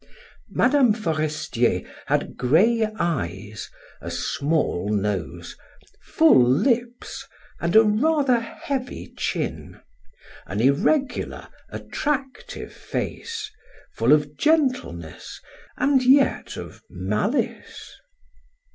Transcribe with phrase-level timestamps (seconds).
[0.49, 0.93] Mme.
[0.93, 3.69] Forestier had gray eyes,
[4.01, 5.55] a small nose,
[6.01, 7.27] full lips,
[7.59, 9.79] and a rather heavy chin,
[10.47, 13.51] an irregular, attractive face,
[13.93, 15.39] full of gentleness
[15.77, 17.93] and yet of malice.